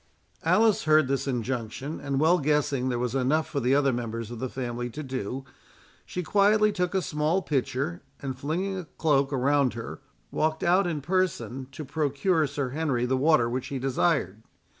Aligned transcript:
Alice 0.43 0.85
heard 0.85 1.07
this 1.07 1.27
injunction, 1.27 1.99
and 2.01 2.19
well 2.19 2.39
guessing 2.39 2.89
there 2.89 2.97
was 2.97 3.13
enough 3.13 3.47
for 3.47 3.59
the 3.59 3.75
other 3.75 3.93
members 3.93 4.31
of 4.31 4.39
the 4.39 4.49
family 4.49 4.89
to 4.89 5.03
do, 5.03 5.45
she 6.07 6.23
quietly 6.23 6.71
took 6.71 6.95
a 6.95 7.03
small 7.03 7.43
pitcher, 7.43 8.01
and 8.19 8.35
flinging 8.35 8.79
a 8.79 8.85
cloak 8.85 9.31
around 9.31 9.75
her, 9.75 10.01
walked 10.31 10.63
out 10.63 10.87
in 10.87 11.01
person 11.01 11.67
to 11.71 11.85
procure 11.85 12.47
Sir 12.47 12.69
Henry 12.69 13.05
the 13.05 13.15
water 13.15 13.47
which 13.47 13.67
he 13.67 13.77
desired. 13.77 14.41